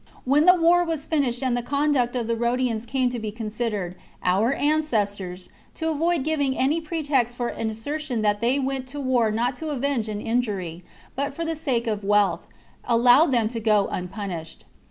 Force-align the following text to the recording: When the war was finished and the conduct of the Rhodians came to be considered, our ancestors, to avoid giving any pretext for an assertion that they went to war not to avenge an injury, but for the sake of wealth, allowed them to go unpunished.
When 0.25 0.47
the 0.47 0.55
war 0.55 0.83
was 0.83 1.05
finished 1.05 1.43
and 1.43 1.55
the 1.55 1.61
conduct 1.61 2.15
of 2.15 2.25
the 2.25 2.35
Rhodians 2.35 2.87
came 2.87 3.09
to 3.11 3.19
be 3.19 3.31
considered, 3.31 3.93
our 4.23 4.51
ancestors, 4.55 5.49
to 5.75 5.91
avoid 5.91 6.23
giving 6.23 6.57
any 6.57 6.81
pretext 6.81 7.35
for 7.37 7.49
an 7.49 7.69
assertion 7.69 8.23
that 8.23 8.41
they 8.41 8.57
went 8.57 8.87
to 8.87 8.99
war 8.99 9.29
not 9.29 9.53
to 9.57 9.69
avenge 9.69 10.09
an 10.09 10.19
injury, 10.19 10.83
but 11.15 11.35
for 11.35 11.45
the 11.45 11.55
sake 11.55 11.85
of 11.85 12.03
wealth, 12.03 12.47
allowed 12.85 13.31
them 13.31 13.47
to 13.49 13.59
go 13.59 13.87
unpunished. 13.91 14.65